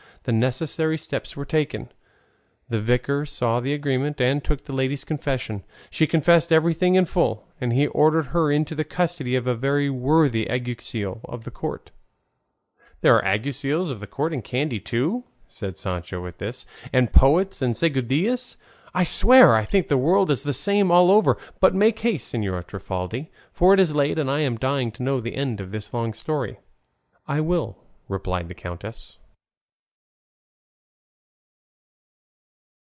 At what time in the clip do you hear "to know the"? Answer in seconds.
24.91-25.33